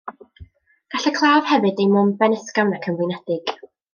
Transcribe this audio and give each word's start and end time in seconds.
Gall 0.93 1.05
y 1.09 1.13
claf 1.17 1.51
hefyd 1.51 1.77
deimlo'n 1.81 2.11
benysgafn 2.23 2.75
ac 2.79 2.91
yn 2.93 2.99
flinedig. 3.03 3.55